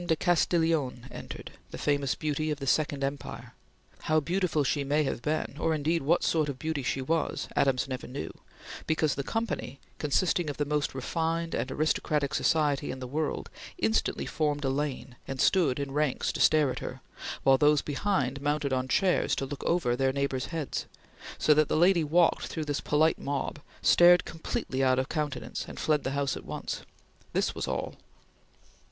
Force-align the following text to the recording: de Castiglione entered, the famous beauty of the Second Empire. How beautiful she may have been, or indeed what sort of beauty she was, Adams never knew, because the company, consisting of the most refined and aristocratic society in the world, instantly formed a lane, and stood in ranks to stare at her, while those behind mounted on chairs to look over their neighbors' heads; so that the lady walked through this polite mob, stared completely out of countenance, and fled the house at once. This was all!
de 0.07 0.15
Castiglione 0.15 1.01
entered, 1.11 1.51
the 1.69 1.77
famous 1.77 2.15
beauty 2.15 2.49
of 2.49 2.59
the 2.59 2.65
Second 2.65 3.03
Empire. 3.03 3.53
How 4.05 4.19
beautiful 4.19 4.63
she 4.63 4.83
may 4.83 5.03
have 5.03 5.21
been, 5.21 5.55
or 5.59 5.75
indeed 5.75 6.01
what 6.01 6.23
sort 6.23 6.49
of 6.49 6.57
beauty 6.57 6.81
she 6.81 7.03
was, 7.03 7.47
Adams 7.55 7.87
never 7.87 8.07
knew, 8.07 8.31
because 8.87 9.13
the 9.13 9.21
company, 9.21 9.79
consisting 9.99 10.49
of 10.49 10.57
the 10.57 10.65
most 10.65 10.95
refined 10.95 11.53
and 11.53 11.71
aristocratic 11.71 12.33
society 12.33 12.89
in 12.89 12.97
the 12.99 13.05
world, 13.05 13.51
instantly 13.77 14.25
formed 14.25 14.65
a 14.65 14.71
lane, 14.71 15.17
and 15.27 15.39
stood 15.39 15.79
in 15.79 15.91
ranks 15.91 16.31
to 16.31 16.39
stare 16.39 16.71
at 16.71 16.79
her, 16.79 17.01
while 17.43 17.59
those 17.59 17.83
behind 17.83 18.41
mounted 18.41 18.73
on 18.73 18.87
chairs 18.87 19.35
to 19.35 19.45
look 19.45 19.63
over 19.65 19.95
their 19.95 20.11
neighbors' 20.11 20.45
heads; 20.47 20.87
so 21.37 21.53
that 21.53 21.67
the 21.67 21.77
lady 21.77 22.03
walked 22.03 22.47
through 22.47 22.65
this 22.65 22.81
polite 22.81 23.19
mob, 23.19 23.59
stared 23.83 24.25
completely 24.25 24.83
out 24.83 24.97
of 24.97 25.09
countenance, 25.09 25.65
and 25.67 25.79
fled 25.79 26.03
the 26.03 26.09
house 26.17 26.35
at 26.35 26.43
once. 26.43 26.81
This 27.33 27.53
was 27.53 27.67
all! 27.67 27.93